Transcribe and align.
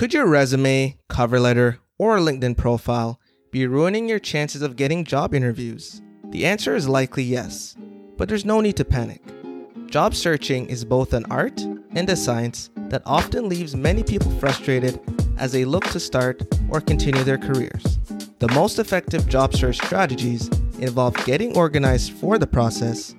Could 0.00 0.14
your 0.14 0.26
resume, 0.26 0.96
cover 1.10 1.38
letter, 1.38 1.78
or 1.98 2.20
LinkedIn 2.20 2.56
profile 2.56 3.20
be 3.50 3.66
ruining 3.66 4.08
your 4.08 4.18
chances 4.18 4.62
of 4.62 4.76
getting 4.76 5.04
job 5.04 5.34
interviews? 5.34 6.00
The 6.30 6.46
answer 6.46 6.74
is 6.74 6.88
likely 6.88 7.22
yes, 7.22 7.76
but 8.16 8.26
there's 8.26 8.46
no 8.46 8.62
need 8.62 8.78
to 8.78 8.84
panic. 8.86 9.20
Job 9.88 10.14
searching 10.14 10.64
is 10.70 10.86
both 10.86 11.12
an 11.12 11.26
art 11.30 11.60
and 11.60 12.08
a 12.08 12.16
science 12.16 12.70
that 12.88 13.02
often 13.04 13.46
leaves 13.46 13.76
many 13.76 14.02
people 14.02 14.30
frustrated 14.38 14.98
as 15.36 15.52
they 15.52 15.66
look 15.66 15.84
to 15.88 16.00
start 16.00 16.40
or 16.70 16.80
continue 16.80 17.22
their 17.22 17.36
careers. 17.36 17.98
The 18.38 18.48
most 18.54 18.78
effective 18.78 19.28
job 19.28 19.54
search 19.54 19.76
strategies 19.76 20.48
involve 20.78 21.26
getting 21.26 21.54
organized 21.54 22.12
for 22.12 22.38
the 22.38 22.46
process 22.46 23.14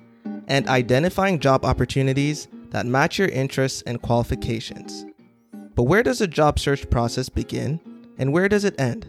and 0.48 0.66
identifying 0.66 1.38
job 1.38 1.64
opportunities 1.64 2.48
that 2.70 2.86
match 2.86 3.20
your 3.20 3.28
interests 3.28 3.82
and 3.82 4.02
qualifications. 4.02 5.06
But 5.74 5.84
where 5.84 6.02
does 6.02 6.18
the 6.18 6.26
job 6.26 6.58
search 6.58 6.88
process 6.90 7.30
begin 7.30 7.80
and 8.18 8.30
where 8.32 8.46
does 8.46 8.64
it 8.64 8.78
end? 8.78 9.06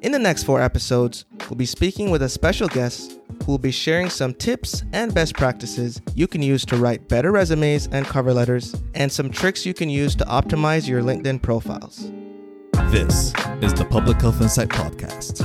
In 0.00 0.12
the 0.12 0.18
next 0.18 0.44
four 0.44 0.62
episodes, 0.62 1.26
we'll 1.48 1.56
be 1.56 1.66
speaking 1.66 2.10
with 2.10 2.22
a 2.22 2.28
special 2.28 2.68
guest 2.68 3.20
who 3.44 3.52
will 3.52 3.58
be 3.58 3.70
sharing 3.70 4.08
some 4.08 4.32
tips 4.32 4.82
and 4.94 5.12
best 5.12 5.34
practices 5.34 6.00
you 6.14 6.26
can 6.26 6.40
use 6.40 6.64
to 6.66 6.76
write 6.76 7.08
better 7.08 7.32
resumes 7.32 7.86
and 7.88 8.06
cover 8.06 8.32
letters, 8.32 8.74
and 8.94 9.12
some 9.12 9.30
tricks 9.30 9.66
you 9.66 9.74
can 9.74 9.90
use 9.90 10.14
to 10.16 10.24
optimize 10.24 10.88
your 10.88 11.02
LinkedIn 11.02 11.42
profiles. 11.42 12.10
This 12.90 13.34
is 13.60 13.74
the 13.74 13.86
Public 13.88 14.20
Health 14.20 14.40
Insight 14.40 14.68
Podcast. 14.70 15.42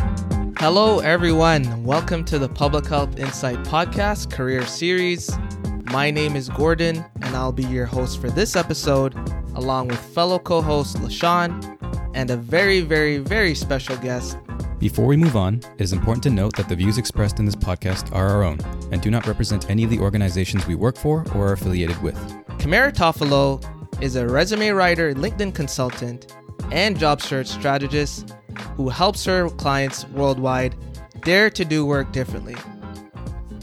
Hello, 0.60 1.00
everyone. 1.00 1.84
Welcome 1.84 2.24
to 2.26 2.40
the 2.40 2.50
Public 2.50 2.86
Health 2.86 3.18
Insight 3.18 3.58
Podcast 3.64 4.32
Career 4.32 4.66
Series. 4.66 5.38
My 5.86 6.12
name 6.12 6.36
is 6.36 6.50
Gordon, 6.50 7.04
and 7.22 7.36
I'll 7.36 7.52
be 7.52 7.66
your 7.66 7.86
host 7.86 8.22
for 8.22 8.30
this 8.30 8.56
episode, 8.56 9.16
along 9.56 9.90
with 9.90 10.00
fellow 10.00 10.40
co 10.40 10.62
host 10.62 10.98
Leshawn 10.98 11.78
and 12.14 12.30
a 12.30 12.38
very, 12.38 12.82
very, 12.82 13.18
very 13.18 13.56
special 13.56 13.96
guest, 13.98 14.38
before 14.80 15.06
we 15.06 15.18
move 15.18 15.36
on, 15.36 15.56
it 15.56 15.82
is 15.82 15.92
important 15.92 16.24
to 16.24 16.30
note 16.30 16.56
that 16.56 16.70
the 16.70 16.76
views 16.76 16.98
expressed 16.98 17.38
in 17.38 17.46
this 17.46 17.56
podcast 17.56 18.16
are 18.16 18.30
our 18.30 18.44
own 18.44 18.60
and 18.94 19.02
do 19.02 19.12
not 19.12 19.28
represent 19.28 19.70
any 19.70 19.84
of 19.84 19.90
the 19.90 20.00
organizations 20.00 20.66
we 20.68 20.76
work 20.76 20.98
for 20.98 21.26
or 21.36 21.50
are 21.50 21.52
affiliated 21.52 22.02
with. 22.02 22.16
Kamara 22.60 22.94
Toffolo 22.94 23.62
is 24.02 24.16
a 24.16 24.26
resume 24.26 24.70
writer, 24.70 25.14
LinkedIn 25.14 25.54
consultant, 25.54 26.34
and 26.72 26.98
job 26.98 27.22
search 27.22 27.48
strategist 27.48 28.34
who 28.78 28.88
helps 28.88 29.26
her 29.26 29.50
clients 29.50 30.08
worldwide 30.10 30.76
dare 31.24 31.50
to 31.50 31.66
do 31.66 31.86
work 31.86 32.14
differently. 32.14 32.56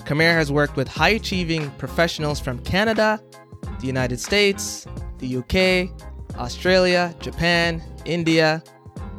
Kamara 0.05 0.35
has 0.35 0.53
worked 0.53 0.77
with 0.77 0.87
high 0.87 1.11
achieving 1.11 1.71
professionals 1.73 2.41
from 2.41 2.59
Canada, 2.59 3.23
the 3.81 3.87
United 3.87 4.21
States, 4.21 4.87
the 5.19 5.37
UK, 5.37 5.91
Australia, 6.39 7.15
Japan, 7.21 7.83
India, 8.05 8.63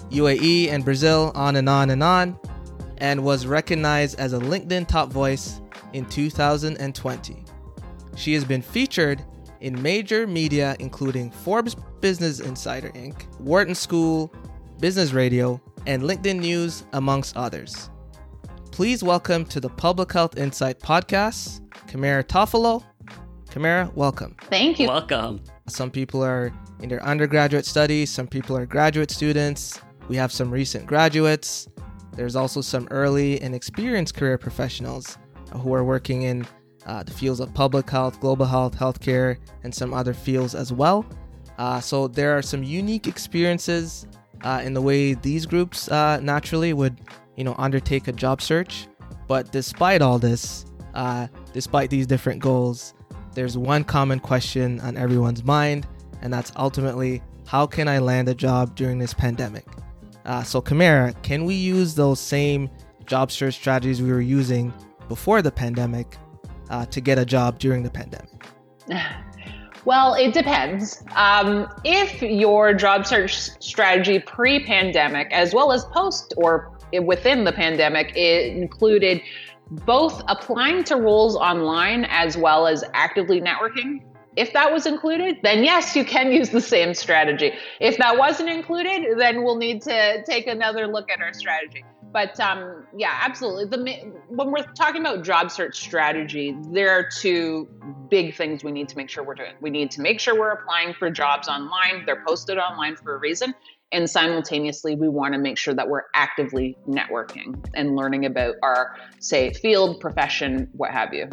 UAE, 0.09 0.69
and 0.69 0.85
Brazil, 0.85 1.31
on 1.35 1.55
and 1.55 1.67
on 1.67 1.89
and 1.89 2.03
on, 2.03 2.39
and 2.97 3.23
was 3.23 3.45
recognized 3.45 4.19
as 4.19 4.33
a 4.33 4.39
LinkedIn 4.39 4.87
top 4.87 5.11
voice 5.11 5.61
in 5.93 6.05
2020. 6.05 7.43
She 8.15 8.33
has 8.33 8.43
been 8.43 8.61
featured 8.61 9.23
in 9.61 9.81
major 9.81 10.27
media 10.27 10.75
including 10.79 11.31
Forbes 11.31 11.75
Business 12.01 12.39
Insider 12.39 12.89
Inc., 12.89 13.25
Wharton 13.39 13.75
School, 13.75 14.33
Business 14.79 15.11
Radio, 15.11 15.61
and 15.85 16.03
LinkedIn 16.03 16.39
News, 16.39 16.83
amongst 16.93 17.35
others. 17.35 17.89
Please 18.71 19.03
welcome 19.03 19.45
to 19.45 19.59
the 19.59 19.69
Public 19.69 20.11
Health 20.13 20.37
Insight 20.37 20.79
podcast, 20.79 21.61
Kamara 21.87 22.23
Toffolo. 22.23 22.83
Kamara, 23.49 23.91
welcome. 23.95 24.35
Thank 24.49 24.79
you. 24.79 24.87
Welcome. 24.87 25.41
Some 25.69 25.91
people 25.91 26.23
are 26.23 26.51
in 26.79 26.89
their 26.89 27.03
undergraduate 27.03 27.65
studies, 27.65 28.09
some 28.09 28.27
people 28.27 28.57
are 28.57 28.65
graduate 28.65 29.11
students, 29.11 29.81
we 30.07 30.15
have 30.15 30.31
some 30.31 30.49
recent 30.49 30.85
graduates. 30.85 31.67
There's 32.13 32.35
also 32.35 32.61
some 32.61 32.87
early 32.89 33.41
and 33.41 33.53
experienced 33.53 34.15
career 34.15 34.37
professionals 34.37 35.17
who 35.53 35.73
are 35.73 35.83
working 35.83 36.23
in 36.23 36.47
uh, 36.85 37.03
the 37.03 37.11
fields 37.11 37.39
of 37.39 37.53
public 37.53 37.89
health, 37.89 38.19
global 38.21 38.45
health, 38.45 38.77
healthcare, 38.77 39.37
and 39.63 39.75
some 39.75 39.93
other 39.93 40.13
fields 40.13 40.55
as 40.55 40.71
well. 40.71 41.05
Uh, 41.57 41.81
so 41.81 42.07
there 42.07 42.37
are 42.37 42.41
some 42.41 42.63
unique 42.63 43.07
experiences 43.07 44.07
uh, 44.43 44.61
in 44.63 44.73
the 44.73 44.81
way 44.81 45.13
these 45.15 45.45
groups 45.45 45.89
uh, 45.89 46.19
naturally 46.21 46.73
would, 46.73 47.01
you 47.35 47.43
know, 47.43 47.55
undertake 47.57 48.07
a 48.07 48.13
job 48.13 48.41
search. 48.41 48.87
But 49.27 49.51
despite 49.51 50.01
all 50.01 50.17
this, 50.17 50.65
uh, 50.93 51.27
despite 51.53 51.89
these 51.89 52.07
different 52.07 52.41
goals, 52.41 52.93
there's 53.37 53.55
one 53.55 53.83
common 53.83 54.19
question 54.19 54.79
on 54.79 54.97
everyone's 54.97 55.43
mind, 55.43 55.85
and 56.23 56.33
that's 56.33 56.51
ultimately 56.55 57.21
how 57.45 57.67
can 57.67 57.87
I 57.87 57.99
land 57.99 58.27
a 58.29 58.33
job 58.33 58.75
during 58.75 58.97
this 58.97 59.13
pandemic? 59.13 59.63
Uh, 60.25 60.41
so, 60.41 60.59
Kamara, 60.59 61.13
can 61.21 61.45
we 61.45 61.53
use 61.53 61.93
those 61.93 62.19
same 62.19 62.67
job 63.05 63.31
search 63.31 63.53
strategies 63.53 64.01
we 64.01 64.11
were 64.11 64.21
using 64.21 64.73
before 65.07 65.43
the 65.43 65.51
pandemic 65.51 66.17
uh, 66.71 66.87
to 66.87 66.99
get 66.99 67.19
a 67.19 67.25
job 67.25 67.59
during 67.59 67.83
the 67.83 67.91
pandemic? 67.91 68.47
Well, 69.85 70.15
it 70.15 70.33
depends. 70.33 71.01
Um, 71.15 71.65
if 71.85 72.21
your 72.21 72.73
job 72.73 73.07
search 73.07 73.35
strategy 73.61 74.19
pre 74.19 74.61
pandemic, 74.65 75.31
as 75.31 75.53
well 75.53 75.71
as 75.71 75.85
post 75.85 76.33
or 76.35 76.77
within 77.01 77.45
the 77.45 77.53
pandemic, 77.53 78.11
it 78.13 78.53
included 78.57 79.21
both 79.69 80.23
applying 80.27 80.83
to 80.85 80.95
roles 80.95 81.35
online 81.35 82.05
as 82.05 82.37
well 82.37 82.67
as 82.67 82.83
actively 82.93 83.41
networking, 83.41 84.01
if 84.35 84.53
that 84.53 84.71
was 84.71 84.85
included, 84.85 85.39
then 85.41 85.63
yes, 85.63 85.95
you 85.95 86.05
can 86.05 86.31
use 86.31 86.49
the 86.51 86.61
same 86.61 86.93
strategy. 86.93 87.53
If 87.81 87.97
that 87.97 88.17
wasn't 88.17 88.49
included, 88.49 89.17
then 89.17 89.43
we'll 89.43 89.57
need 89.57 89.81
to 89.83 90.23
take 90.25 90.47
another 90.47 90.87
look 90.87 91.09
at 91.09 91.19
our 91.21 91.33
strategy. 91.33 91.83
But 92.13 92.39
um, 92.39 92.85
yeah, 92.95 93.19
absolutely. 93.21 93.65
The 93.65 94.11
when 94.29 94.51
we're 94.51 94.63
talking 94.73 95.01
about 95.01 95.25
job 95.25 95.51
search 95.51 95.77
strategy, 95.77 96.55
there 96.71 96.91
are 96.91 97.09
two 97.09 97.67
big 98.09 98.35
things 98.35 98.63
we 98.63 98.71
need 98.71 98.87
to 98.89 98.97
make 98.97 99.09
sure 99.09 99.23
we're 99.23 99.35
doing. 99.35 99.53
We 99.59 99.69
need 99.69 99.91
to 99.91 100.01
make 100.01 100.19
sure 100.19 100.39
we're 100.39 100.51
applying 100.51 100.93
for 100.93 101.09
jobs 101.09 101.47
online; 101.49 102.05
they're 102.05 102.23
posted 102.25 102.57
online 102.57 102.95
for 102.95 103.15
a 103.15 103.19
reason. 103.19 103.53
And 103.91 104.09
simultaneously, 104.09 104.95
we 104.95 105.07
want 105.07 105.33
to 105.33 105.39
make 105.39 105.57
sure 105.57 105.73
that 105.73 105.87
we're 105.87 106.03
actively 106.13 106.77
networking 106.87 107.65
and 107.73 107.95
learning 107.95 108.25
about 108.25 108.55
our, 108.61 108.97
say, 109.19 109.53
field, 109.53 110.01
profession, 110.01 110.69
what 110.73 110.91
have 110.91 111.13
you. 111.13 111.29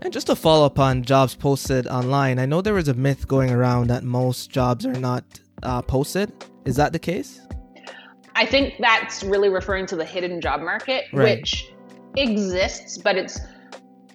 And 0.00 0.12
just 0.12 0.28
to 0.28 0.36
follow 0.36 0.64
up 0.64 0.78
on 0.78 1.02
jobs 1.02 1.34
posted 1.34 1.86
online, 1.86 2.38
I 2.38 2.46
know 2.46 2.62
there 2.62 2.74
was 2.74 2.88
a 2.88 2.94
myth 2.94 3.26
going 3.28 3.50
around 3.50 3.88
that 3.88 4.04
most 4.04 4.50
jobs 4.50 4.86
are 4.86 4.92
not 4.92 5.24
uh, 5.62 5.82
posted. 5.82 6.32
Is 6.64 6.76
that 6.76 6.92
the 6.92 6.98
case? 6.98 7.40
I 8.34 8.46
think 8.46 8.74
that's 8.78 9.24
really 9.24 9.48
referring 9.48 9.86
to 9.86 9.96
the 9.96 10.04
hidden 10.04 10.40
job 10.40 10.60
market, 10.60 11.06
right. 11.12 11.38
which 11.38 11.72
exists, 12.16 12.96
but 12.96 13.16
it's 13.16 13.40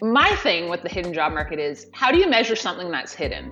my 0.02 0.34
thing 0.38 0.70
with 0.70 0.82
the 0.82 0.90
hidden 0.90 1.14
job 1.14 1.34
market 1.34 1.60
is 1.60 1.88
how 1.94 2.12
do 2.12 2.18
you 2.18 2.30
measure 2.30 2.56
something 2.56 2.90
that's 2.90 3.14
hidden? 3.14 3.52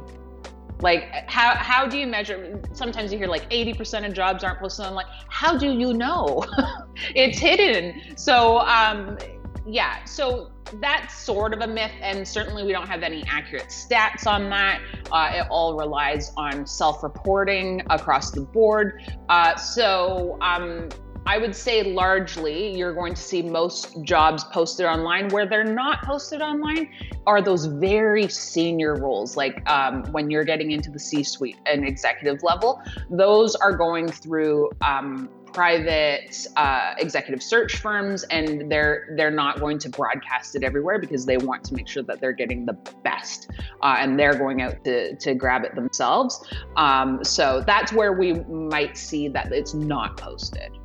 Like 0.81 1.29
how 1.29 1.55
how 1.55 1.87
do 1.87 1.97
you 1.97 2.07
measure 2.07 2.61
sometimes 2.73 3.11
you 3.11 3.17
hear 3.17 3.27
like 3.27 3.49
80% 3.49 4.07
of 4.07 4.13
jobs 4.13 4.43
aren't 4.43 4.59
posted 4.59 4.85
on 4.85 4.95
like 4.95 5.07
how 5.29 5.57
do 5.57 5.71
you 5.71 5.93
know? 5.93 6.43
it's 7.15 7.39
hidden. 7.39 8.17
So 8.17 8.59
um 8.59 9.17
yeah, 9.65 10.03
so 10.05 10.51
that's 10.81 11.17
sort 11.17 11.53
of 11.53 11.61
a 11.61 11.67
myth, 11.67 11.91
and 12.01 12.27
certainly 12.27 12.63
we 12.63 12.71
don't 12.71 12.87
have 12.87 13.03
any 13.03 13.23
accurate 13.27 13.67
stats 13.67 14.25
on 14.25 14.49
that. 14.49 14.81
Uh, 15.11 15.31
it 15.35 15.47
all 15.49 15.75
relies 15.77 16.31
on 16.37 16.65
self 16.65 17.03
reporting 17.03 17.81
across 17.89 18.31
the 18.31 18.41
board. 18.41 19.03
Uh, 19.29 19.55
so, 19.55 20.37
um, 20.41 20.89
I 21.25 21.37
would 21.37 21.55
say 21.55 21.83
largely 21.83 22.75
you're 22.75 22.93
going 22.93 23.13
to 23.13 23.21
see 23.21 23.41
most 23.41 24.03
jobs 24.03 24.43
posted 24.45 24.85
online. 24.85 25.29
Where 25.29 25.45
they're 25.45 25.63
not 25.63 26.03
posted 26.03 26.41
online 26.41 26.89
are 27.27 27.41
those 27.41 27.65
very 27.65 28.27
senior 28.27 28.95
roles, 28.95 29.37
like 29.37 29.67
um, 29.69 30.03
when 30.11 30.29
you're 30.31 30.43
getting 30.43 30.71
into 30.71 30.89
the 30.89 30.99
C 30.99 31.23
suite 31.23 31.57
and 31.65 31.87
executive 31.87 32.43
level. 32.43 32.81
Those 33.09 33.55
are 33.55 33.75
going 33.75 34.07
through 34.07 34.71
um, 34.81 35.29
private 35.53 36.47
uh, 36.55 36.95
executive 36.97 37.43
search 37.43 37.77
firms, 37.77 38.23
and 38.25 38.71
they're 38.71 39.13
they're 39.15 39.31
not 39.31 39.59
going 39.59 39.77
to 39.79 39.89
broadcast 39.89 40.55
it 40.55 40.63
everywhere 40.63 40.99
because 40.99 41.25
they 41.25 41.37
want 41.37 41.63
to 41.65 41.75
make 41.75 41.87
sure 41.87 42.03
that 42.03 42.19
they're 42.19 42.31
getting 42.31 42.65
the 42.65 42.77
best, 43.03 43.51
uh, 43.81 43.97
and 43.99 44.19
they're 44.19 44.35
going 44.35 44.61
out 44.61 44.83
to 44.85 45.15
to 45.17 45.35
grab 45.35 45.63
it 45.63 45.75
themselves. 45.75 46.43
Um, 46.77 47.23
so 47.23 47.63
that's 47.65 47.93
where 47.93 48.13
we 48.13 48.33
might 48.45 48.97
see 48.97 49.27
that 49.29 49.51
it's 49.51 49.73
not 49.73 50.17
posted. 50.17 50.80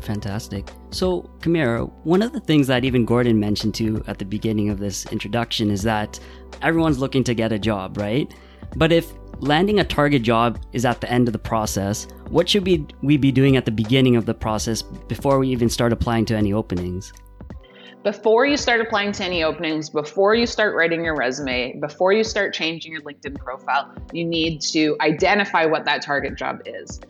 Fantastic. 0.00 0.70
So, 0.90 1.30
Kamara, 1.40 1.90
one 2.04 2.22
of 2.22 2.32
the 2.32 2.40
things 2.40 2.66
that 2.68 2.84
even 2.84 3.04
Gordon 3.04 3.38
mentioned 3.38 3.74
to 3.76 4.02
at 4.06 4.18
the 4.18 4.24
beginning 4.24 4.70
of 4.70 4.78
this 4.78 5.06
introduction 5.12 5.70
is 5.70 5.82
that 5.82 6.18
everyone's 6.62 6.98
looking 6.98 7.24
to 7.24 7.34
get 7.34 7.52
a 7.52 7.58
job, 7.58 7.98
right? 7.98 8.32
But 8.76 8.92
if 8.92 9.12
landing 9.40 9.80
a 9.80 9.84
target 9.84 10.22
job 10.22 10.60
is 10.72 10.84
at 10.84 11.00
the 11.00 11.10
end 11.10 11.28
of 11.28 11.32
the 11.32 11.38
process, 11.38 12.06
what 12.28 12.48
should 12.48 12.66
we, 12.66 12.86
we 13.02 13.16
be 13.16 13.32
doing 13.32 13.56
at 13.56 13.64
the 13.64 13.70
beginning 13.70 14.16
of 14.16 14.26
the 14.26 14.34
process 14.34 14.82
before 14.82 15.38
we 15.38 15.48
even 15.48 15.68
start 15.68 15.92
applying 15.92 16.24
to 16.26 16.36
any 16.36 16.52
openings? 16.52 17.12
before 18.04 18.46
you 18.46 18.56
start 18.56 18.80
applying 18.80 19.12
to 19.12 19.24
any 19.24 19.42
openings, 19.42 19.90
before 19.90 20.34
you 20.34 20.46
start 20.46 20.74
writing 20.74 21.04
your 21.04 21.16
resume, 21.16 21.78
before 21.80 22.12
you 22.12 22.24
start 22.24 22.54
changing 22.54 22.92
your 22.92 23.02
LinkedIn 23.02 23.36
profile, 23.38 23.92
you 24.12 24.24
need 24.24 24.60
to 24.60 24.96
identify 25.00 25.64
what 25.64 25.84
that 25.84 26.00
target 26.00 26.36
job 26.36 26.60
is. 26.64 27.00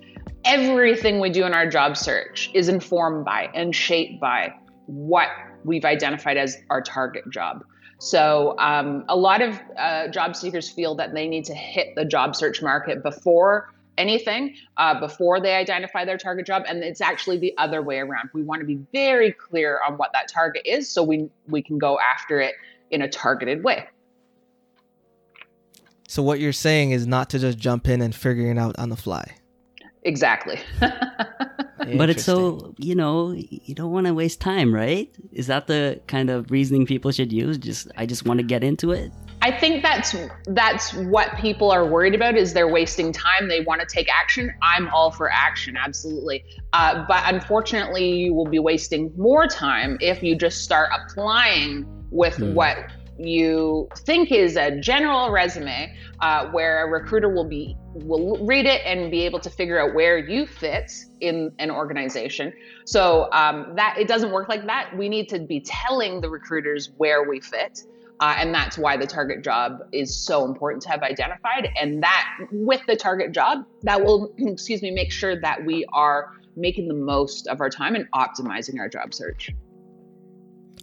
Everything 0.44 1.20
we 1.20 1.30
do 1.30 1.44
in 1.44 1.52
our 1.52 1.68
job 1.68 1.96
search 1.96 2.50
is 2.54 2.68
informed 2.68 3.24
by 3.24 3.50
and 3.54 3.74
shaped 3.74 4.20
by 4.20 4.54
what 4.86 5.28
we've 5.64 5.84
identified 5.84 6.36
as 6.36 6.56
our 6.70 6.80
target 6.80 7.28
job. 7.30 7.64
So, 8.00 8.54
um, 8.58 9.04
a 9.08 9.16
lot 9.16 9.42
of 9.42 9.60
uh, 9.76 10.08
job 10.08 10.36
seekers 10.36 10.70
feel 10.70 10.94
that 10.96 11.14
they 11.14 11.26
need 11.26 11.44
to 11.46 11.54
hit 11.54 11.94
the 11.96 12.04
job 12.04 12.36
search 12.36 12.62
market 12.62 13.02
before 13.02 13.74
anything 13.98 14.54
uh, 14.76 14.98
before 14.98 15.40
they 15.40 15.54
identify 15.54 16.04
their 16.04 16.16
target 16.16 16.46
job 16.46 16.62
and 16.68 16.84
it's 16.84 17.00
actually 17.00 17.38
the 17.38 17.52
other 17.58 17.82
way 17.82 17.98
around. 17.98 18.30
We 18.32 18.42
want 18.42 18.60
to 18.60 18.66
be 18.66 18.78
very 18.92 19.32
clear 19.32 19.80
on 19.86 19.98
what 19.98 20.12
that 20.12 20.28
target 20.28 20.62
is 20.64 20.88
so 20.88 21.02
we 21.02 21.28
we 21.48 21.60
can 21.60 21.78
go 21.78 21.98
after 21.98 22.40
it 22.40 22.54
in 22.90 23.02
a 23.02 23.08
targeted 23.08 23.64
way. 23.64 23.88
So 26.06 26.22
what 26.22 26.40
you're 26.40 26.52
saying 26.52 26.92
is 26.92 27.06
not 27.06 27.28
to 27.30 27.38
just 27.38 27.58
jump 27.58 27.88
in 27.88 28.00
and 28.00 28.14
figuring 28.14 28.56
it 28.56 28.58
out 28.58 28.78
on 28.78 28.88
the 28.88 28.96
fly 28.96 29.34
exactly 30.08 30.58
but 30.80 32.10
it's 32.10 32.24
so 32.24 32.74
you 32.78 32.94
know 32.94 33.32
you 33.32 33.74
don't 33.74 33.92
want 33.92 34.06
to 34.06 34.14
waste 34.14 34.40
time 34.40 34.74
right 34.74 35.14
is 35.32 35.46
that 35.46 35.66
the 35.66 36.00
kind 36.06 36.30
of 36.30 36.50
reasoning 36.50 36.86
people 36.86 37.10
should 37.12 37.32
use 37.32 37.58
just 37.58 37.88
i 37.96 38.06
just 38.06 38.24
want 38.24 38.38
to 38.38 38.44
get 38.44 38.64
into 38.64 38.90
it 38.90 39.12
I 39.40 39.52
think 39.52 39.82
that's 39.82 40.16
that's 40.48 40.92
what 40.94 41.36
people 41.36 41.70
are 41.70 41.86
worried 41.86 42.14
about 42.14 42.36
is 42.36 42.52
they're 42.52 42.68
wasting 42.68 43.12
time. 43.12 43.48
They 43.48 43.60
want 43.60 43.80
to 43.80 43.86
take 43.86 44.08
action. 44.12 44.52
I'm 44.62 44.88
all 44.88 45.12
for 45.12 45.30
action, 45.30 45.76
absolutely. 45.76 46.44
Uh, 46.72 47.04
but 47.06 47.22
unfortunately, 47.24 48.10
you 48.16 48.34
will 48.34 48.48
be 48.48 48.58
wasting 48.58 49.12
more 49.16 49.46
time 49.46 49.96
if 50.00 50.24
you 50.24 50.34
just 50.34 50.64
start 50.64 50.90
applying 50.92 51.86
with 52.10 52.36
mm. 52.38 52.52
what 52.54 52.78
you 53.18 53.88
think 53.98 54.30
is 54.30 54.56
a 54.56 54.78
general 54.80 55.30
resume, 55.30 55.94
uh, 56.20 56.46
where 56.48 56.86
a 56.86 56.90
recruiter 56.90 57.28
will 57.28 57.48
be 57.48 57.76
will 57.94 58.44
read 58.44 58.66
it 58.66 58.82
and 58.84 59.10
be 59.10 59.22
able 59.22 59.40
to 59.40 59.50
figure 59.50 59.80
out 59.80 59.94
where 59.94 60.18
you 60.18 60.46
fit 60.46 60.92
in 61.20 61.52
an 61.58 61.70
organization. 61.70 62.52
So 62.84 63.28
um, 63.32 63.72
that 63.76 63.96
it 63.98 64.08
doesn't 64.08 64.30
work 64.30 64.48
like 64.48 64.66
that. 64.66 64.96
We 64.96 65.08
need 65.08 65.28
to 65.30 65.40
be 65.40 65.60
telling 65.60 66.20
the 66.20 66.30
recruiters 66.30 66.90
where 66.96 67.28
we 67.28 67.40
fit. 67.40 67.82
Uh, 68.20 68.34
and 68.36 68.52
that's 68.52 68.76
why 68.76 68.96
the 68.96 69.06
target 69.06 69.44
job 69.44 69.78
is 69.92 70.16
so 70.16 70.44
important 70.44 70.82
to 70.82 70.88
have 70.88 71.02
identified. 71.02 71.68
And 71.80 72.02
that, 72.02 72.26
with 72.50 72.80
the 72.86 72.96
target 72.96 73.32
job, 73.32 73.64
that 73.82 74.04
will, 74.04 74.34
excuse 74.38 74.82
me, 74.82 74.90
make 74.90 75.12
sure 75.12 75.40
that 75.40 75.64
we 75.64 75.84
are 75.92 76.32
making 76.56 76.88
the 76.88 76.94
most 76.94 77.46
of 77.46 77.60
our 77.60 77.70
time 77.70 77.94
and 77.94 78.10
optimizing 78.10 78.80
our 78.80 78.88
job 78.88 79.14
search. 79.14 79.50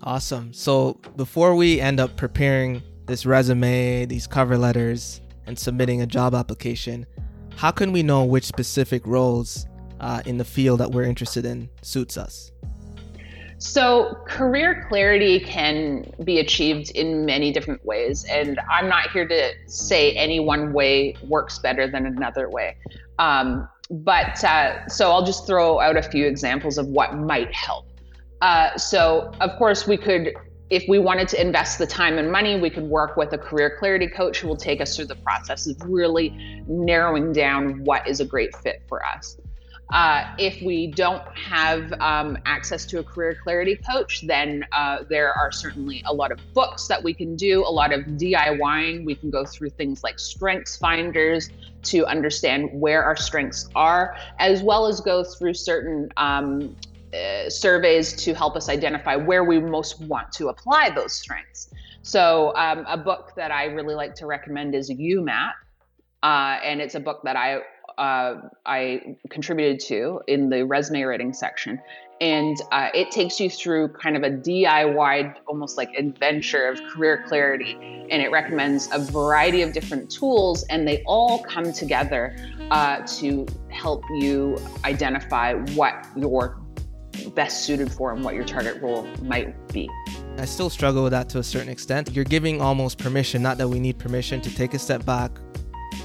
Awesome. 0.06 0.54
So 0.54 1.00
before 1.16 1.56
we 1.56 1.82
end 1.82 2.00
up 2.00 2.16
preparing 2.16 2.84
this 3.08 3.26
resume, 3.26 4.06
these 4.06 4.28
cover 4.28 4.56
letters, 4.56 5.20
and 5.48 5.58
submitting 5.58 6.02
a 6.02 6.06
job 6.06 6.36
application, 6.36 7.08
how 7.56 7.72
can 7.72 7.92
we 7.92 8.04
know 8.04 8.24
which 8.24 8.44
specific 8.44 9.06
roles 9.08 9.66
uh, 10.00 10.22
in 10.26 10.38
the 10.38 10.46
field 10.46 10.80
that 10.80 10.92
we're 10.92 11.04
interested 11.04 11.46
in 11.46 11.70
suits 11.82 12.18
us? 12.18 12.52
So, 13.58 14.18
career 14.28 14.86
clarity 14.90 15.40
can 15.40 16.12
be 16.24 16.40
achieved 16.40 16.92
in 16.92 17.26
many 17.26 17.52
different 17.52 17.84
ways. 17.86 18.26
And 18.26 18.60
I'm 18.70 18.88
not 18.88 19.10
here 19.12 19.28
to 19.28 19.54
say 19.66 20.12
any 20.12 20.40
one 20.40 20.74
way 20.74 21.16
works 21.24 21.58
better 21.58 21.88
than 21.88 22.06
another 22.06 22.50
way. 22.50 22.76
Um, 23.18 23.68
but 23.90 24.44
uh, 24.44 24.88
so 24.88 25.12
I'll 25.12 25.26
just 25.26 25.48
throw 25.48 25.80
out 25.80 25.96
a 25.98 26.04
few 26.04 26.28
examples 26.28 26.78
of 26.78 26.88
what 26.88 27.16
might 27.16 27.54
help. 27.54 27.86
Uh, 28.42 28.78
so, 28.78 29.32
of 29.40 29.58
course, 29.58 29.88
we 29.88 29.98
could, 29.98 30.34
if 30.70 30.84
we 30.88 31.00
wanted 31.00 31.28
to 31.30 31.42
invest 31.42 31.80
the 31.80 31.88
time 31.88 32.18
and 32.18 32.32
money, 32.32 32.60
we 32.60 32.70
could 32.70 32.84
work 32.84 33.18
with 33.18 33.34
a 33.34 33.38
career 33.38 33.76
clarity 33.80 34.08
coach 34.08 34.40
who 34.40 34.48
will 34.48 34.58
take 34.58 34.82
us 34.82 34.96
through 34.96 35.06
the 35.06 35.16
process 35.16 35.68
of 35.68 35.78
really 35.86 36.30
narrowing 36.68 37.32
down 37.32 37.84
what 37.84 38.08
is 38.08 38.20
a 38.20 38.26
great 38.26 38.56
fit 38.58 38.82
for 38.88 39.06
us. 39.06 39.38
Uh, 39.94 40.34
if 40.40 40.62
we 40.64 40.88
don't 40.88 41.24
have 41.38 41.94
um, 42.02 42.38
access 42.46 42.86
to 42.88 43.00
a 43.00 43.04
career 43.04 43.38
clarity 43.44 43.76
coach, 43.76 44.26
then 44.26 44.66
uh, 44.72 45.04
there 45.10 45.32
are 45.32 45.52
certainly 45.52 46.02
a 46.08 46.14
lot 46.14 46.32
of 46.32 46.40
books 46.54 46.88
that 46.88 47.02
we 47.02 47.14
can 47.14 47.36
do, 47.36 47.62
a 47.62 47.70
lot 47.70 47.94
of 47.94 48.02
DIYing. 48.02 49.06
We 49.06 49.14
can 49.14 49.30
go 49.30 49.46
through 49.46 49.70
things 49.70 50.04
like 50.04 50.18
strengths 50.18 50.76
finders 50.76 51.52
to 51.84 52.06
understand 52.08 52.70
where 52.74 53.04
our 53.04 53.16
strengths 53.16 53.70
are, 53.76 54.18
as 54.40 54.64
well 54.64 54.88
as 54.88 55.02
go 55.02 55.24
through 55.24 55.54
certain 55.54 56.10
um, 56.18 56.76
uh, 57.16 57.50
surveys 57.50 58.14
to 58.14 58.34
help 58.34 58.56
us 58.56 58.70
identify 58.70 59.16
where 59.16 59.44
we 59.44 59.60
most 59.60 60.02
want 60.02 60.32
to 60.34 60.50
apply 60.50 60.90
those 60.90 61.14
strengths. 61.14 61.70
So, 62.02 62.54
um, 62.56 62.86
a 62.88 62.98
book 62.98 63.34
that 63.36 63.52
I 63.52 63.66
really 63.66 63.96
like 63.96 64.14
to 64.16 64.26
recommend 64.26 64.76
is 64.76 64.92
YouMap. 64.92 65.54
Uh, 66.22 66.60
and 66.64 66.82
it's 66.82 66.96
a 66.96 67.00
book 67.00 67.22
that 67.24 67.36
I 67.36 67.62
uh, 67.98 68.42
I 68.66 69.18
contributed 69.30 69.80
to 69.88 70.22
in 70.28 70.50
the 70.50 70.66
resume 70.66 71.04
writing 71.04 71.34
section. 71.34 71.80
And 72.22 72.58
uh, 72.72 72.90
it 72.94 73.12
takes 73.12 73.40
you 73.40 73.50
through 73.50 73.90
kind 73.90 74.16
of 74.16 74.24
a 74.24 74.30
DIY, 74.30 75.36
almost 75.48 75.78
like 75.78 75.94
adventure 75.96 76.68
of 76.68 76.82
career 76.84 77.24
clarity. 77.28 77.78
And 78.10 78.22
it 78.22 78.32
recommends 78.32 78.90
a 78.92 79.00
variety 79.00 79.62
of 79.62 79.74
different 79.74 80.10
tools, 80.10 80.64
and 80.70 80.88
they 80.88 81.04
all 81.06 81.44
come 81.44 81.74
together 81.74 82.38
uh, 82.72 83.06
to 83.20 83.46
help 83.70 84.04
you 84.16 84.58
identify 84.86 85.54
what 85.74 86.06
you're 86.16 86.58
best 87.34 87.64
suited 87.66 87.92
for 87.92 88.14
and 88.14 88.24
what 88.24 88.36
your 88.36 88.46
target 88.46 88.82
role 88.82 89.08
might 89.22 89.68
be. 89.72 89.90
I 90.38 90.46
still 90.46 90.70
struggle 90.70 91.04
with 91.04 91.12
that 91.12 91.30
to 91.30 91.40
a 91.40 91.44
certain 91.44 91.70
extent. 91.70 92.12
You're 92.12 92.26
giving 92.26 92.62
almost 92.62 92.98
permission, 92.98 93.42
not 93.42 93.58
that 93.58 93.68
we 93.68 93.80
need 93.80 93.98
permission, 93.98 94.42
to 94.42 94.54
take 94.54 94.74
a 94.74 94.80
step 94.80 95.06
back, 95.06 95.32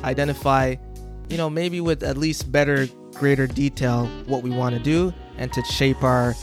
identify 0.04 0.76
you 1.30 1.36
know, 1.36 1.48
maybe 1.48 1.80
with 1.80 2.02
at 2.02 2.18
least 2.18 2.50
better, 2.50 2.88
greater 3.14 3.46
detail 3.46 4.06
what 4.26 4.42
we 4.42 4.50
want 4.50 4.76
to 4.76 4.82
do 4.82 5.14
and 5.38 5.52
to 5.52 5.62
shape 5.64 6.02
our 6.02 6.34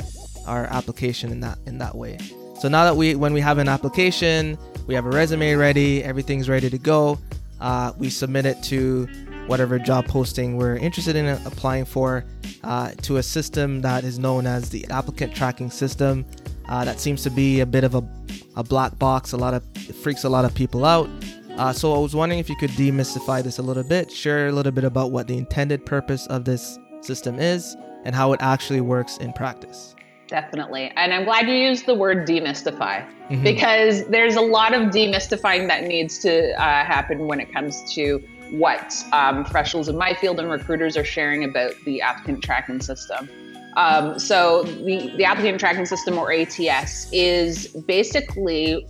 our 0.47 0.63
application 0.67 1.31
in 1.31 1.41
that 1.41 1.59
in 1.65 1.77
that 1.77 1.93
way. 1.93 2.17
So 2.61 2.69
now 2.69 2.85
that 2.85 2.95
we 2.95 3.15
when 3.15 3.33
we 3.33 3.41
have 3.41 3.57
an 3.57 3.67
application, 3.67 4.57
we 4.87 4.95
have 4.95 5.05
a 5.05 5.09
resume 5.09 5.53
ready, 5.55 6.03
everything's 6.03 6.47
ready 6.47 6.69
to 6.69 6.77
go. 6.77 7.19
Uh, 7.59 7.91
we 7.97 8.09
submit 8.09 8.45
it 8.45 8.63
to 8.63 9.07
whatever 9.47 9.79
job 9.79 10.05
posting 10.07 10.57
we're 10.57 10.75
interested 10.75 11.15
in 11.15 11.27
applying 11.45 11.85
for 11.85 12.25
uh, 12.63 12.91
to 13.01 13.17
a 13.17 13.23
system 13.23 13.81
that 13.81 14.03
is 14.03 14.19
known 14.19 14.45
as 14.45 14.69
the 14.69 14.85
applicant 14.89 15.33
tracking 15.33 15.69
system. 15.69 16.25
Uh, 16.69 16.83
that 16.83 16.99
seems 16.99 17.23
to 17.23 17.29
be 17.29 17.61
a 17.61 17.65
bit 17.65 17.83
of 17.83 17.95
a, 17.95 18.07
a 18.55 18.63
black 18.63 18.97
box. 18.99 19.31
A 19.31 19.37
lot 19.37 19.53
of 19.53 19.63
it 19.75 19.95
freaks 19.95 20.25
a 20.25 20.29
lot 20.29 20.45
of 20.45 20.53
people 20.53 20.85
out. 20.85 21.09
Uh, 21.57 21.73
so 21.73 21.93
I 21.93 21.97
was 21.97 22.15
wondering 22.15 22.39
if 22.39 22.49
you 22.49 22.55
could 22.55 22.69
demystify 22.71 23.41
this 23.41 23.57
a 23.57 23.63
little 23.63 23.83
bit, 23.83 24.11
share 24.11 24.47
a 24.47 24.51
little 24.51 24.71
bit 24.71 24.83
about 24.83 25.11
what 25.11 25.27
the 25.27 25.37
intended 25.37 25.85
purpose 25.85 26.27
of 26.27 26.45
this 26.45 26.77
system 27.01 27.39
is 27.39 27.75
and 28.05 28.13
how 28.13 28.33
it 28.33 28.39
actually 28.41 28.81
works 28.81 29.17
in 29.17 29.33
practice. 29.33 29.95
Definitely. 30.27 30.91
And 30.95 31.13
I'm 31.13 31.23
glad 31.23 31.47
you 31.47 31.55
used 31.55 31.85
the 31.85 31.95
word 31.95 32.27
demystify 32.27 33.07
mm-hmm. 33.29 33.43
because 33.43 34.05
there's 34.07 34.35
a 34.35 34.41
lot 34.41 34.73
of 34.73 34.89
demystifying 34.89 35.67
that 35.67 35.85
needs 35.85 36.19
to 36.19 36.51
uh, 36.61 36.85
happen 36.85 37.27
when 37.27 37.39
it 37.39 37.51
comes 37.51 37.81
to 37.93 38.21
what 38.51 38.95
um, 39.13 39.43
professionals 39.43 39.89
in 39.89 39.97
my 39.97 40.13
field 40.13 40.39
and 40.39 40.49
recruiters 40.49 40.97
are 40.97 41.03
sharing 41.03 41.43
about 41.43 41.73
the 41.85 42.01
applicant 42.01 42.43
tracking 42.43 42.81
system. 42.81 43.29
Um, 43.75 44.17
so, 44.17 44.63
the, 44.63 45.13
the 45.17 45.23
applicant 45.23 45.59
tracking 45.59 45.85
system, 45.85 46.17
or 46.17 46.31
ATS, 46.31 47.09
is 47.11 47.67
basically 47.67 48.87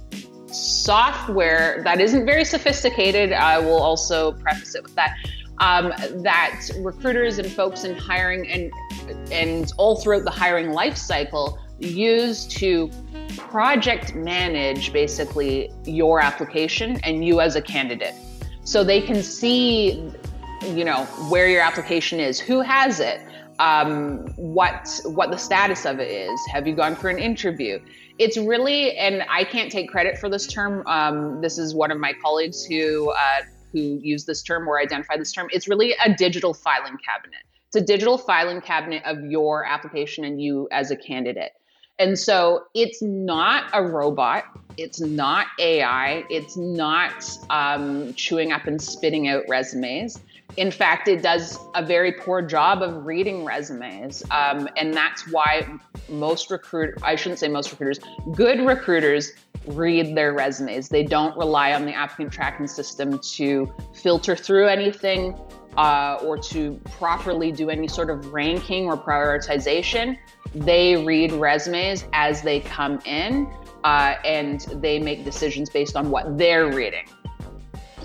software 0.48 1.82
that 1.84 2.00
isn't 2.00 2.26
very 2.26 2.46
sophisticated. 2.46 3.34
I 3.34 3.60
will 3.60 3.82
also 3.82 4.32
preface 4.34 4.76
it 4.76 4.84
with 4.84 4.96
that. 4.96 5.16
Um, 5.60 5.92
that 6.22 6.70
recruiters 6.78 7.40
and 7.40 7.52
folks 7.52 7.84
in 7.84 7.98
hiring 7.98 8.48
and 8.48 8.72
and 9.32 9.72
all 9.78 10.00
throughout 10.00 10.24
the 10.24 10.32
hiring 10.32 10.72
life 10.72 10.96
cycle 10.96 11.60
use 11.80 12.46
to 12.46 12.92
project 13.38 14.14
manage 14.14 14.94
basically 14.94 15.72
your 15.84 16.20
application 16.20 17.00
and 17.04 17.26
you 17.26 17.42
as 17.42 17.56
a 17.56 17.62
candidate 17.62 18.14
so 18.68 18.84
they 18.84 19.02
can 19.02 19.22
see 19.24 20.12
you 20.64 20.84
know 20.84 21.06
where 21.30 21.48
your 21.48 21.62
application 21.62 22.20
is 22.20 22.40
who 22.40 22.62
has 22.62 23.00
it 23.00 23.22
um, 23.60 24.20
what 24.36 24.90
what 25.06 25.32
the 25.32 25.38
status 25.38 25.86
of 25.86 26.00
it 26.00 26.12
is 26.12 26.40
have 26.52 26.68
you 26.68 26.76
gone 26.76 26.96
for 26.96 27.10
an 27.10 27.18
interview 27.18 27.80
it's 28.20 28.38
really, 28.38 28.98
and 28.98 29.24
I 29.30 29.44
can't 29.44 29.72
take 29.72 29.90
credit 29.90 30.18
for 30.18 30.30
this 30.30 30.48
term. 30.48 30.86
Um, 30.88 31.42
this 31.42 31.58
is 31.58 31.76
one 31.76 31.92
of 31.92 32.00
my 32.00 32.14
colleagues 32.14 32.66
who 32.66 33.12
uh, 33.12 33.42
who 33.72 34.00
used 34.02 34.26
this 34.26 34.42
term 34.42 34.68
or 34.68 34.80
identified 34.80 35.20
this 35.20 35.32
term. 35.32 35.48
It's 35.52 35.68
really 35.68 35.94
a 36.04 36.14
digital 36.14 36.54
filing 36.54 36.98
cabinet. 37.06 37.42
It's 37.68 37.76
a 37.76 37.82
digital 37.82 38.18
filing 38.18 38.62
cabinet 38.62 39.04
of 39.06 39.20
your 39.26 39.66
application 39.66 40.24
and 40.24 40.42
you 40.42 40.68
as 40.72 40.90
a 40.90 40.96
candidate. 40.96 41.52
And 42.00 42.18
so 42.18 42.66
it's 42.74 43.02
not 43.02 43.66
a 43.74 43.84
robot. 43.84 44.46
It's 44.78 45.02
not 45.02 45.48
AI. 45.60 46.24
It's 46.30 46.56
not 46.56 47.28
um, 47.50 48.14
chewing 48.14 48.52
up 48.52 48.68
and 48.68 48.82
spitting 48.82 49.28
out 49.28 49.44
resumes. 49.48 50.20
In 50.56 50.72
fact, 50.72 51.08
it 51.08 51.22
does 51.22 51.60
a 51.76 51.86
very 51.86 52.14
poor 52.14 52.42
job 52.42 52.82
of 52.82 53.06
reading 53.06 53.44
resumes. 53.44 54.24
Um, 54.32 54.68
and 54.78 54.94
that's 54.94 55.30
why 55.32 55.68
most 56.10 56.50
recruit 56.50 56.98
I 57.04 57.16
shouldn't 57.16 57.40
say 57.40 57.48
most 57.48 57.72
recruiters, 57.72 58.00
good 58.34 58.66
recruiters 58.66 59.34
read 59.68 60.16
their 60.16 60.34
resumes. 60.34 60.90
They 60.90 61.04
don't 61.04 61.38
rely 61.38 61.74
on 61.74 61.86
the 61.86 61.94
applicant 61.94 62.32
tracking 62.32 62.68
system 62.68 63.20
to 63.34 63.72
filter 63.94 64.36
through 64.36 64.68
anything 64.68 65.38
uh, 65.76 66.18
or 66.24 66.38
to 66.38 66.80
properly 66.98 67.52
do 67.52 67.70
any 67.70 67.88
sort 67.88 68.10
of 68.10 68.34
ranking 68.34 68.86
or 68.86 68.98
prioritization. 68.98 70.18
They 70.56 70.96
read 71.04 71.32
resumes 71.34 72.06
as 72.14 72.42
they 72.42 72.62
come 72.62 73.00
in 73.06 73.54
uh, 73.84 74.16
and 74.26 74.62
they 74.82 75.00
make 75.00 75.24
decisions 75.24 75.70
based 75.70 75.96
on 75.96 76.10
what 76.10 76.38
they're 76.38 76.72
reading. 76.72 77.06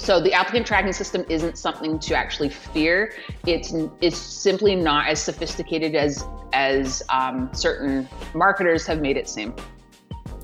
So 0.03 0.21
the 0.21 0.33
applicant 0.33 0.67
tracking 0.67 0.93
system 0.93 1.25
isn't 1.29 1.57
something 1.57 1.97
to 2.01 2.17
actually 2.17 2.49
fear. 2.49 3.13
It's 3.47 3.73
it's 4.01 4.17
simply 4.17 4.75
not 4.75 5.07
as 5.07 5.23
sophisticated 5.23 5.95
as 5.95 6.25
as 6.53 7.05
um, 7.09 7.49
certain 7.53 8.09
marketers 8.35 8.85
have 8.89 9.01
made 9.01 9.17
it 9.17 9.29
seem. 9.29 9.55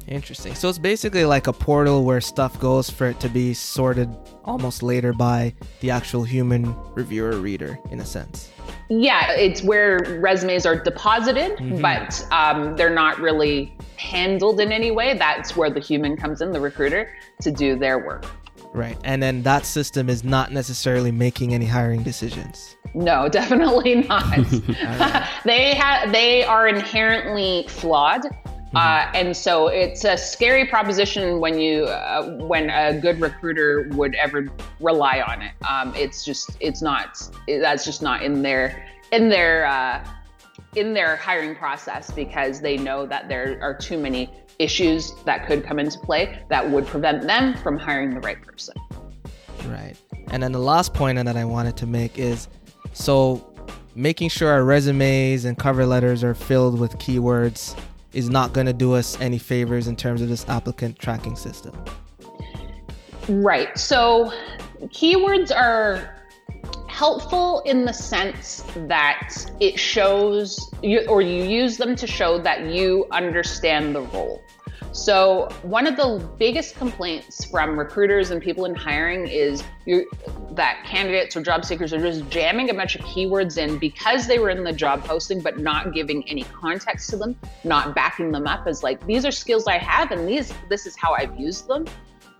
Interesting. 0.06 0.54
So 0.54 0.68
it's 0.68 0.78
basically 0.78 1.24
like 1.24 1.48
a 1.48 1.52
portal 1.52 2.04
where 2.04 2.20
stuff 2.20 2.58
goes 2.60 2.88
for 2.88 3.08
it 3.08 3.18
to 3.18 3.28
be 3.28 3.52
sorted 3.52 4.08
almost 4.44 4.84
later 4.84 5.12
by 5.12 5.54
the 5.80 5.90
actual 5.90 6.22
human 6.22 6.72
reviewer 6.94 7.36
reader, 7.38 7.80
in 7.90 7.98
a 7.98 8.06
sense. 8.06 8.52
Yeah, 8.88 9.32
it's 9.32 9.62
where 9.62 10.18
resumes 10.20 10.66
are 10.66 10.76
deposited, 10.76 11.58
mm-hmm. 11.58 11.82
but 11.82 12.24
um, 12.30 12.76
they're 12.76 12.94
not 12.94 13.18
really 13.18 13.76
handled 13.96 14.60
in 14.60 14.70
any 14.70 14.92
way. 14.92 15.18
That's 15.18 15.56
where 15.56 15.68
the 15.68 15.80
human 15.80 16.16
comes 16.16 16.42
in, 16.42 16.52
the 16.52 16.60
recruiter, 16.60 17.12
to 17.42 17.50
do 17.50 17.76
their 17.76 17.98
work. 17.98 18.24
Right. 18.72 18.96
And 19.04 19.22
then 19.22 19.42
that 19.42 19.64
system 19.64 20.08
is 20.08 20.24
not 20.24 20.52
necessarily 20.52 21.10
making 21.10 21.54
any 21.54 21.66
hiring 21.66 22.02
decisions. 22.02 22.76
No, 22.94 23.28
definitely 23.30 24.06
not. 24.06 24.36
they 25.44 25.74
have 25.74 26.12
they 26.12 26.44
are 26.44 26.68
inherently 26.68 27.66
flawed 27.68 28.24
Mm-hmm. 28.68 28.76
Uh, 28.76 29.18
and 29.18 29.34
so 29.34 29.68
it's 29.68 30.04
a 30.04 30.18
scary 30.18 30.66
proposition 30.66 31.40
when 31.40 31.58
you 31.58 31.84
uh, 31.84 32.36
when 32.46 32.68
a 32.68 33.00
good 33.00 33.18
recruiter 33.18 33.88
would 33.92 34.14
ever 34.16 34.46
rely 34.78 35.22
on 35.22 35.40
it. 35.40 35.52
Um, 35.66 35.94
it's 35.94 36.22
just 36.22 36.50
it's 36.60 36.82
not 36.82 37.18
it, 37.46 37.60
that's 37.60 37.82
just 37.82 38.02
not 38.02 38.22
in 38.22 38.42
their 38.42 38.86
in 39.10 39.30
their 39.30 39.64
uh, 39.64 40.06
in 40.78 40.94
their 40.94 41.16
hiring 41.16 41.54
process 41.54 42.10
because 42.10 42.60
they 42.60 42.76
know 42.76 43.06
that 43.06 43.28
there 43.28 43.58
are 43.62 43.74
too 43.74 43.98
many 43.98 44.30
issues 44.58 45.12
that 45.24 45.46
could 45.46 45.64
come 45.64 45.78
into 45.78 45.98
play 46.00 46.42
that 46.48 46.68
would 46.68 46.86
prevent 46.86 47.22
them 47.22 47.54
from 47.58 47.76
hiring 47.76 48.14
the 48.14 48.20
right 48.20 48.40
person. 48.42 48.74
Right. 49.66 49.94
And 50.30 50.42
then 50.42 50.52
the 50.52 50.58
last 50.58 50.94
point 50.94 51.22
that 51.24 51.36
I 51.36 51.44
wanted 51.44 51.76
to 51.78 51.86
make 51.86 52.18
is 52.18 52.48
so 52.92 53.54
making 53.94 54.28
sure 54.28 54.50
our 54.50 54.64
resumes 54.64 55.44
and 55.44 55.58
cover 55.58 55.86
letters 55.86 56.22
are 56.22 56.34
filled 56.34 56.78
with 56.78 56.96
keywords 56.98 57.78
is 58.12 58.30
not 58.30 58.52
going 58.52 58.66
to 58.66 58.72
do 58.72 58.94
us 58.94 59.20
any 59.20 59.38
favors 59.38 59.86
in 59.88 59.96
terms 59.96 60.22
of 60.22 60.28
this 60.28 60.48
applicant 60.48 60.98
tracking 60.98 61.36
system. 61.36 61.72
Right. 63.28 63.76
So 63.78 64.32
keywords 64.86 65.54
are 65.54 66.17
helpful 66.98 67.60
in 67.60 67.84
the 67.84 67.92
sense 67.92 68.64
that 68.88 69.30
it 69.60 69.78
shows 69.78 70.68
you, 70.82 71.06
or 71.08 71.22
you 71.22 71.44
use 71.44 71.76
them 71.76 71.94
to 71.94 72.08
show 72.08 72.40
that 72.40 72.66
you 72.66 73.06
understand 73.12 73.94
the 73.94 74.00
role. 74.00 74.42
So, 74.90 75.48
one 75.62 75.86
of 75.86 75.94
the 75.96 76.28
biggest 76.38 76.74
complaints 76.74 77.44
from 77.44 77.78
recruiters 77.78 78.32
and 78.32 78.42
people 78.42 78.64
in 78.64 78.74
hiring 78.74 79.28
is 79.28 79.62
that 80.56 80.82
candidates 80.84 81.36
or 81.36 81.40
job 81.40 81.64
seekers 81.64 81.92
are 81.92 82.00
just 82.00 82.28
jamming 82.30 82.68
a 82.70 82.74
bunch 82.74 82.96
of 82.96 83.02
keywords 83.02 83.58
in 83.58 83.78
because 83.78 84.26
they 84.26 84.40
were 84.40 84.50
in 84.50 84.64
the 84.64 84.72
job 84.72 85.04
posting, 85.04 85.40
but 85.40 85.60
not 85.60 85.94
giving 85.94 86.28
any 86.28 86.42
context 86.42 87.10
to 87.10 87.16
them, 87.16 87.36
not 87.62 87.94
backing 87.94 88.32
them 88.32 88.48
up 88.48 88.66
as 88.66 88.82
like, 88.82 89.06
these 89.06 89.24
are 89.24 89.30
skills 89.30 89.68
I 89.68 89.78
have 89.78 90.10
and 90.10 90.26
these 90.26 90.52
this 90.68 90.84
is 90.84 90.96
how 90.96 91.14
I've 91.14 91.38
used 91.38 91.68
them. 91.68 91.86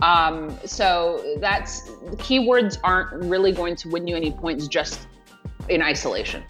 Um, 0.01 0.57
so 0.65 1.37
that's 1.41 1.83
the 1.83 2.17
keywords 2.17 2.79
aren't 2.85 3.25
really 3.25 3.53
going 3.53 3.77
to 3.77 3.89
win 3.89 4.07
you 4.07 4.17
any 4.17 4.31
points 4.31 4.69
just 4.69 5.09
in 5.69 5.83
isolation. 5.83 6.45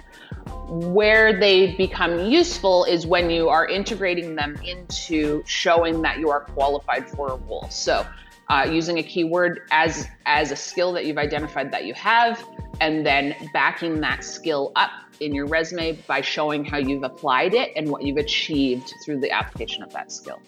Where 0.69 1.39
they 1.39 1.75
become 1.77 2.27
useful 2.27 2.85
is 2.85 3.07
when 3.07 3.31
you 3.31 3.49
are 3.49 3.67
integrating 3.67 4.35
them 4.35 4.57
into 4.65 5.43
showing 5.47 6.03
that 6.03 6.19
you 6.19 6.31
are 6.31 6.41
qualified 6.41 7.09
for 7.09 7.33
a 7.33 7.37
role. 7.37 7.67
So, 7.71 8.07
uh, 8.51 8.67
using 8.71 8.99
a 8.99 9.03
keyword 9.03 9.61
as 9.71 10.07
as 10.27 10.51
a 10.51 10.57
skill 10.57 10.93
that 10.93 11.07
you've 11.07 11.19
identified 11.19 11.71
that 11.73 11.85
you 11.85 11.95
have, 11.95 12.47
and 12.81 13.05
then 13.05 13.35
backing 13.53 14.01
that 14.01 14.25
skill 14.25 14.73
up 14.77 14.91
in 15.21 15.35
your 15.35 15.47
resume 15.47 15.93
by 16.07 16.21
showing 16.21 16.65
how 16.65 16.79
you've 16.79 17.03
applied 17.03 17.55
it 17.55 17.73
and 17.77 17.91
what 17.91 18.03
you've 18.03 18.19
achieved 18.19 18.93
through 19.05 19.21
the 19.21 19.31
application 19.31 19.83
of 19.83 19.93
that 19.93 20.13
skill. 20.13 20.41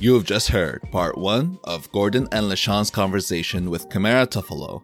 You 0.00 0.14
have 0.14 0.22
just 0.22 0.50
heard 0.50 0.88
part 0.92 1.18
one 1.18 1.58
of 1.64 1.90
Gordon 1.90 2.28
and 2.30 2.48
Leshawn's 2.48 2.88
conversation 2.88 3.68
with 3.68 3.88
Kamara 3.88 4.28
Toffolo, 4.28 4.82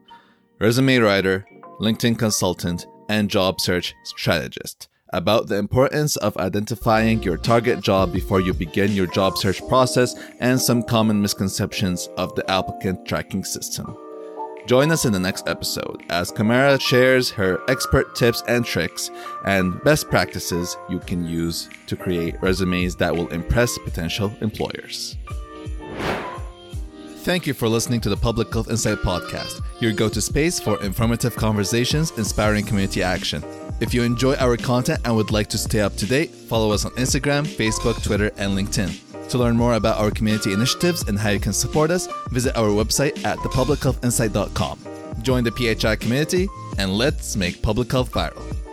resume 0.59 0.99
writer, 0.99 1.47
LinkedIn 1.81 2.19
consultant, 2.19 2.87
and 3.09 3.31
job 3.31 3.61
search 3.61 3.95
strategist 4.03 4.89
about 5.13 5.47
the 5.47 5.57
importance 5.57 6.17
of 6.17 6.37
identifying 6.39 7.23
your 7.23 7.37
target 7.37 7.81
job 7.81 8.13
before 8.13 8.41
you 8.41 8.53
begin 8.53 8.91
your 8.91 9.07
job 9.07 9.39
search 9.39 9.65
process 9.69 10.17
and 10.41 10.61
some 10.61 10.83
common 10.83 11.23
misconceptions 11.23 12.09
of 12.17 12.35
the 12.35 12.51
applicant 12.51 13.07
tracking 13.07 13.45
system. 13.45 13.97
Join 14.67 14.91
us 14.91 15.05
in 15.05 15.13
the 15.13 15.21
next 15.21 15.47
episode 15.47 16.03
as 16.09 16.33
Kamara 16.33 16.81
shares 16.81 17.31
her 17.31 17.61
expert 17.69 18.15
tips 18.15 18.43
and 18.49 18.65
tricks 18.65 19.11
and 19.45 19.83
best 19.85 20.09
practices 20.09 20.79
you 20.89 21.01
can 21.01 21.27
use 21.27 21.69
to 21.87 21.97
create 21.97 22.41
resumes 22.41 22.97
that 22.97 23.15
will 23.15 23.29
impress 23.29 23.77
potential 23.79 24.33
employers. 24.41 25.19
Thank 27.19 27.47
you 27.47 27.53
for 27.53 27.69
listening 27.69 28.01
to 28.03 28.09
the 28.09 28.17
Public 28.17 28.53
Health 28.53 28.71
Insight 28.71 28.99
Podcast, 28.99 29.63
your 29.81 29.93
go 29.93 30.09
to 30.09 30.21
space 30.21 30.59
for 30.59 30.83
informative 30.83 31.37
conversations, 31.37 32.11
inspiring 32.13 32.65
community 32.65 33.03
action. 33.03 33.45
If 33.81 33.93
you 33.93 34.03
enjoy 34.03 34.35
our 34.37 34.57
content 34.57 35.01
and 35.05 35.15
would 35.15 35.31
like 35.31 35.49
to 35.49 35.59
stay 35.59 35.81
up 35.81 35.97
to 35.97 36.07
date, 36.07 36.31
follow 36.31 36.71
us 36.71 36.87
on 36.87 36.93
Instagram, 36.93 37.47
Facebook, 37.47 38.03
Twitter, 38.03 38.31
and 38.39 38.57
LinkedIn. 38.57 39.04
To 39.31 39.39
learn 39.39 39.57
more 39.57 39.75
about 39.75 39.99
our 39.99 40.11
community 40.11 40.53
initiatives 40.53 41.09
and 41.09 41.19
how 41.19 41.31
you 41.31 41.41
can 41.41 41.53
support 41.53 41.91
us, 41.91 42.09
visit 42.31 42.57
our 42.57 42.69
website 42.69 43.25
at 43.25 43.39
thepublichealthinsight.com. 43.39 44.79
Join 45.23 45.45
the 45.45 45.51
PHI 45.51 45.97
community 45.97 46.49
and 46.79 46.93
let's 46.93 47.37
make 47.37 47.63
public 47.63 47.91
health 47.91 48.11
viral. 48.13 48.64